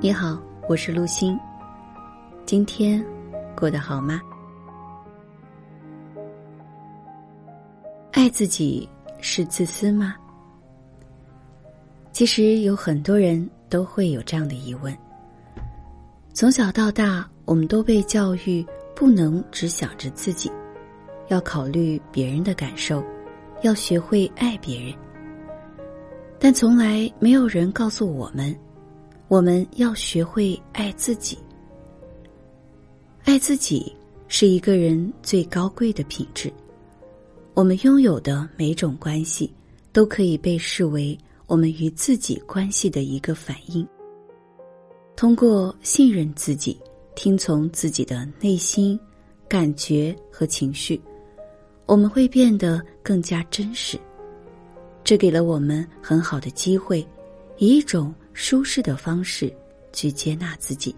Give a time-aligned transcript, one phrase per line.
[0.00, 0.36] 你好，
[0.68, 1.38] 我是陆欣。
[2.44, 3.04] 今天
[3.56, 4.20] 过得好吗？
[8.10, 8.88] 爱自己
[9.20, 10.16] 是自私吗？
[12.10, 14.96] 其实有很多人都会有这样的疑问。
[16.34, 20.50] 从小到大，我们都被教育不能只想着自己，
[21.28, 23.04] 要考虑别人的感受，
[23.62, 24.92] 要学会爱别人。
[26.44, 28.52] 但从来没有人告诉我们，
[29.28, 31.38] 我们要学会爱自己。
[33.22, 33.94] 爱自己
[34.26, 36.52] 是一个人最高贵的品质。
[37.54, 39.54] 我们拥有的每种关系，
[39.92, 43.86] 都可以被视为我们与自己关系的一个反应。
[45.14, 46.76] 通过信任自己，
[47.14, 48.98] 听从自己的内心
[49.48, 51.00] 感觉和情绪，
[51.86, 53.96] 我们会变得更加真实。
[55.04, 57.06] 这给了我们很好的机会，
[57.58, 59.52] 以一种舒适的方式
[59.92, 60.94] 去接纳自己。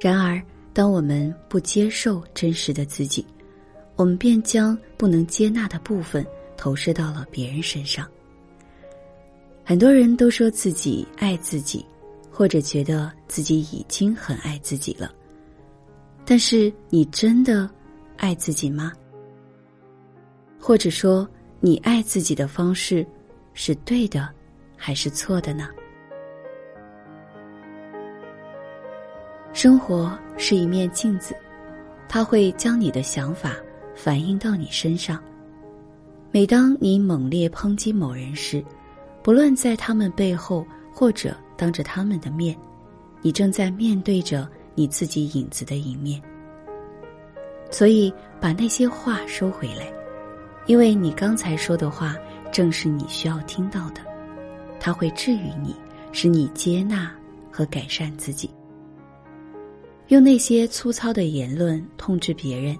[0.00, 0.42] 然而，
[0.72, 3.24] 当我们不接受真实的自己，
[3.94, 8.06] 我们便将不能接纳的部分投射到了别人身上。
[9.64, 11.84] 很多人都说自己爱自己，
[12.30, 15.12] 或者觉得自己已经很爱自己了。
[16.24, 17.70] 但是，你真的
[18.16, 18.92] 爱自己吗？
[20.58, 21.26] 或者说，
[21.60, 23.04] 你爱自己的方式
[23.54, 24.28] 是对的，
[24.76, 25.68] 还是错的呢？
[29.52, 31.34] 生活是一面镜子，
[32.08, 33.56] 它会将你的想法
[33.94, 35.22] 反映到你身上。
[36.30, 38.62] 每当你猛烈抨击某人时，
[39.22, 42.54] 不论在他们背后或者当着他们的面，
[43.22, 46.20] 你正在面对着你自己影子的一面。
[47.70, 49.90] 所以，把那些话收回来，
[50.66, 52.16] 因为你刚才说的话
[52.52, 54.00] 正是你需要听到的，
[54.80, 55.74] 它会治愈你，
[56.12, 57.12] 使你接纳
[57.50, 58.50] 和改善自己。
[60.08, 62.76] 用那些粗糙的言论痛斥别人，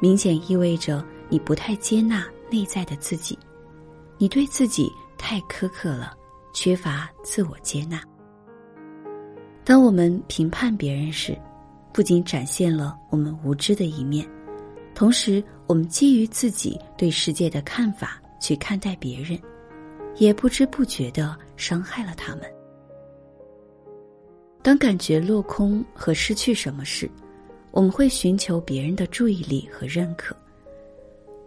[0.00, 3.38] 明显意味着你不太接纳内在的自己，
[4.18, 6.16] 你对自己太苛刻了，
[6.52, 8.00] 缺乏自我接纳。
[9.64, 11.36] 当我们评判别人时，
[11.92, 14.28] 不仅展现了我们无知的一面，
[14.94, 19.38] 同时我们基于自己对世界的看法去看待别人，
[20.16, 22.42] 也不知不觉的伤害了他们。
[24.62, 27.10] 当感觉落空和失去什么时，
[27.70, 30.36] 我们会寻求别人的注意力和认可。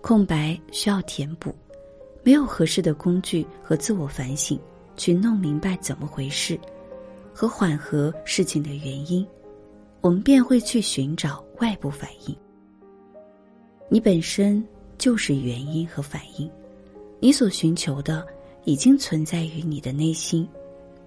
[0.02, 1.54] 空白需要填补，
[2.24, 4.60] 没有合适的工具和自我反省
[4.96, 6.60] 去弄明白怎么回事，
[7.34, 9.26] 和缓和事情的原因，
[10.02, 12.36] 我们便会去寻找外部反应。
[13.92, 14.64] 你本身
[15.00, 16.50] 就是原因和反应，
[17.20, 18.26] 你所寻求的
[18.64, 20.48] 已经存在于你的内心，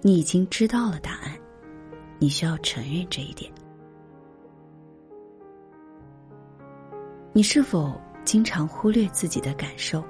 [0.00, 1.38] 你已经知道了答案。
[2.18, 3.50] 你需要承认这一点。
[7.32, 10.04] 你是否经常忽略自己的感受？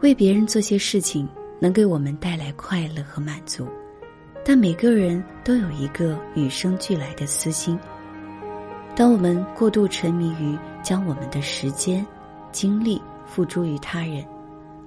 [0.00, 1.28] 为别人做些事情
[1.60, 3.68] 能给我们带来快乐和满足，
[4.44, 7.78] 但每个人都有一个与生俱来的私心。
[8.94, 12.06] 当我们过度沉迷于将我们的时间、
[12.52, 14.24] 精力付诸于他人，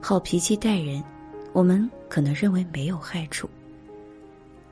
[0.01, 1.03] 好脾气待人，
[1.51, 3.49] 我们可能认为没有害处，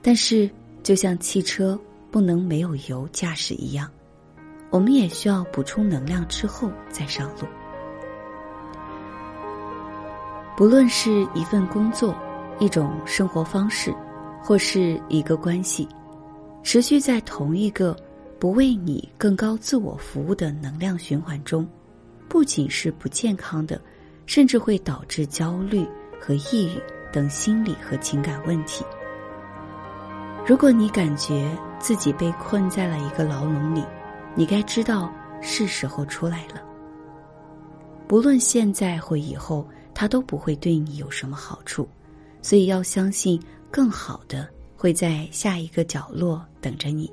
[0.02, 0.50] 但是。
[0.84, 3.88] 就像汽车不能没有油驾驶一样，
[4.72, 7.46] 我们也需要补充能量之后再上路。
[10.58, 12.16] 不论是一份工作、
[12.58, 13.94] 一种生活方式，
[14.42, 15.88] 或是一个关系，
[16.64, 17.96] 持续在同一个
[18.42, 21.64] 不为你更高自我服务的能量循环中，
[22.28, 23.80] 不仅是不健康的，
[24.26, 25.88] 甚至会导致焦虑
[26.20, 26.82] 和抑郁
[27.14, 28.84] 等心理和情感问题。
[30.44, 33.84] 如果你感觉自己被困在了一个牢笼里，
[34.34, 36.64] 你该知道是时候出来了。
[38.08, 41.88] 不论现在或以后，它都不会对你有什么好处，
[42.42, 43.40] 所以要相信
[43.70, 47.08] 更好的会在下一个角落等着你，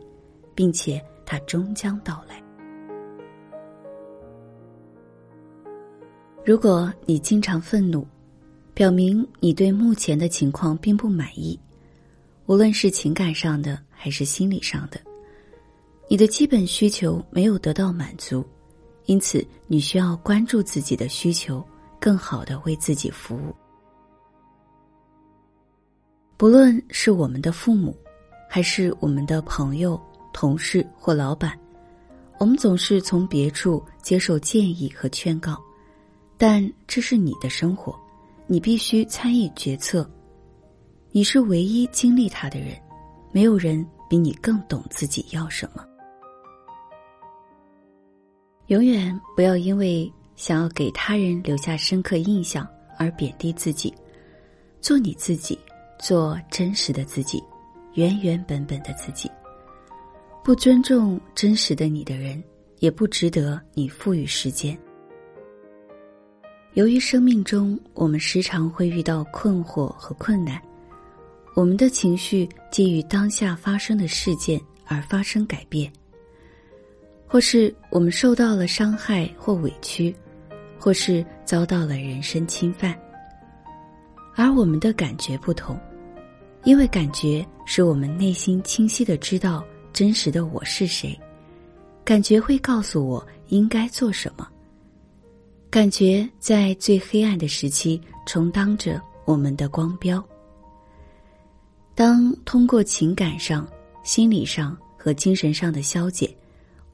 [0.55, 2.43] 并且它终将到来。
[6.43, 8.07] 如果你经常愤怒，
[8.73, 11.61] 表明你对目前的情况并不满意。
[12.47, 14.99] 无论是情感上的还是心理上的，
[16.09, 18.43] 你的基本需求没有得到满足，
[19.05, 21.63] 因此你需要关注自己的需求，
[22.01, 23.55] 更好的为自己服务。
[26.39, 27.95] 不论是我们的父母，
[28.49, 30.01] 还是我们的朋友、
[30.39, 31.59] 同事或老板，
[32.39, 35.61] 我们总是从别处接受建议和劝告，
[36.37, 37.99] 但这是你的生活，
[38.47, 40.09] 你必须参与决策。
[41.11, 42.81] 你是唯一经历它的人，
[43.33, 45.85] 没有人比你更懂自己要什么。
[48.69, 52.65] 永远不要因为想要给他人留下深刻印象
[52.97, 53.93] 而贬低自己，
[54.81, 55.59] 做你自己，
[55.99, 57.43] 做真实的自己，
[57.95, 59.29] 原原本本的自己。
[60.49, 62.43] 不尊重真实的你的人，
[62.79, 64.75] 也不值得你赋予时间。
[66.73, 70.59] 由于生命中我们时常会遇到困惑和困难，
[71.55, 75.93] 我们的情绪基于当下发生的事件而发生改变。
[77.27, 80.17] 或是我们受到了伤害或委屈，
[80.79, 82.99] 或是遭到了人身侵犯，
[84.35, 85.79] 而我们的感觉不同，
[86.65, 89.63] 因为感觉使我们内心清晰的知道
[89.93, 91.19] 真实的我是谁，
[92.05, 94.49] 感觉会告诉我应该做什么。
[95.71, 100.23] 感觉在最黑暗的时期充当着我们的光标。
[101.95, 103.69] 当通过情感上、
[104.03, 106.35] 心理上和精神上的消解。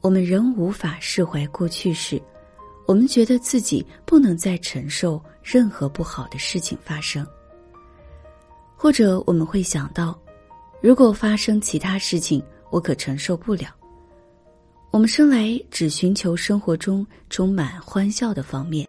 [0.00, 2.20] 我们仍无法释怀过去时，
[2.87, 7.26] 我们觉得自己不能再承受任何不好的事情发生。
[8.76, 10.20] 或者我们会想到，
[10.82, 12.43] 如果发生其他事情，
[12.75, 13.69] 我可承受不了。
[14.91, 18.85] 我们生来只寻求生活中充满欢笑的方面，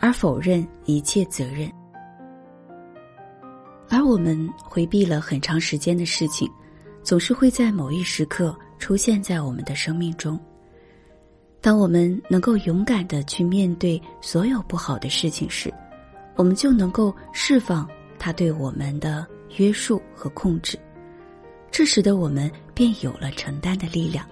[0.00, 1.70] 而否认一切责任。
[3.88, 6.50] 而我们回避了很长时间的事情，
[7.04, 8.52] 总是会在某一时刻。
[8.76, 10.38] 出现在我们的生命中。
[11.62, 15.72] 当我们能够勇敢的去面对所有不好的事情时，
[16.34, 17.88] 我们就能够释放
[18.18, 19.26] 它对我们的
[19.56, 20.78] 约束和控制。
[21.70, 24.28] 这时的我们便有了承担的力量。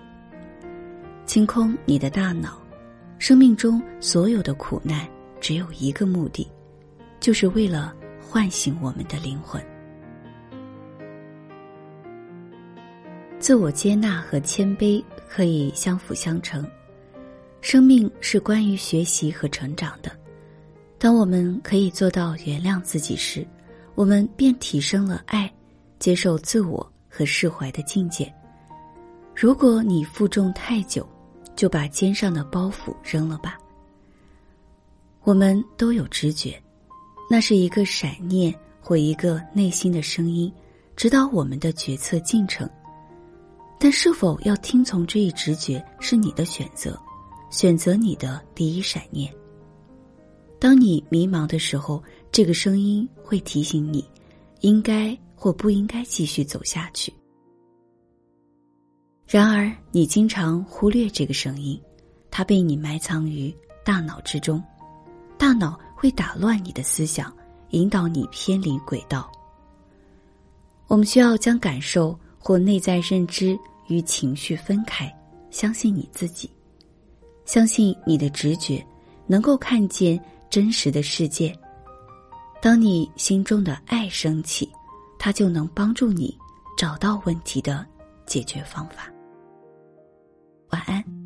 [1.25, 2.61] 清空你的大脑，
[3.19, 5.09] 生命中所有的苦难
[5.41, 6.47] 只有一个目的，
[7.21, 9.63] 就是为了唤醒我们的灵魂。
[13.39, 16.69] 自我接纳和谦卑可以相辅相成。
[17.61, 20.11] 生命是关于学习和成长的。
[20.99, 23.47] 当我们可以做到原谅自己时，
[23.95, 25.53] 我们便提升了爱、
[25.99, 28.33] 接受自我和释怀的境界。
[29.37, 31.07] 如果你负重太久，
[31.55, 33.59] 就把肩上的包袱扔了吧。
[35.23, 36.61] 我们都有直觉，
[37.29, 40.51] 那是一个闪念或一个内心的声音，
[40.97, 42.69] 指导我们的决策进程。
[43.79, 46.99] 但是否要听从这一直觉是你的选择，
[47.51, 49.33] 选择你的第一闪念。
[50.59, 54.09] 当你迷茫的时候，这个声音会提醒你，
[54.61, 57.13] 应该或不应该继续走下去。
[59.27, 61.83] 然而，你经常忽略这个声音，
[62.31, 63.53] 它被你埋藏于
[63.85, 64.63] 大脑之中，
[65.37, 67.35] 大脑会打乱你的思想，
[67.71, 69.33] 引导你偏离轨道。
[70.87, 73.59] 我们需要将感受或内在认知。
[73.89, 75.13] 与情绪分开，
[75.51, 76.49] 相信你自己，
[77.45, 78.83] 相信你的直觉，
[79.27, 80.19] 能够看见
[80.49, 81.55] 真实的世界。
[82.63, 84.71] 当你心中的爱升起，
[85.25, 86.37] 它就能帮助你
[86.77, 87.87] 找到问题的
[88.27, 89.09] 解决方法。
[90.71, 91.23] 晚安。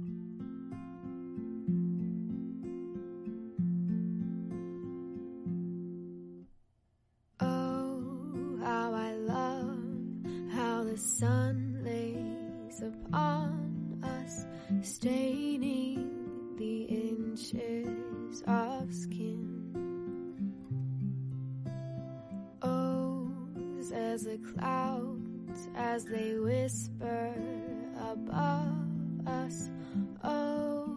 [24.16, 27.34] As the clouds as they whisper
[28.00, 29.68] above us.
[30.24, 30.88] Oh,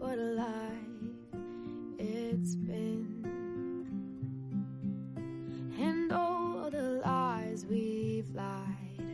[0.00, 0.50] what a life
[2.00, 3.06] it's been.
[5.78, 9.06] And all the lies we've lied,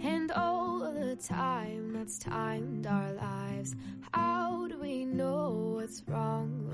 [0.00, 3.74] and all the time that's timed our lives.
[4.12, 6.66] How do we know what's wrong?